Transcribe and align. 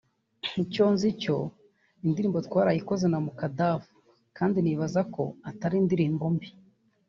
icyo 0.63 0.85
nzi 0.93 1.09
cyo 1.21 1.37
indirimbo 2.05 2.37
twarayikoze 2.47 3.05
na 3.09 3.19
Mukadaff 3.25 3.83
kandi 4.37 4.57
nibaza 4.61 5.01
ko 5.13 5.23
atari 5.49 5.75
indirimbo 5.81 6.25
mbi 6.35 6.49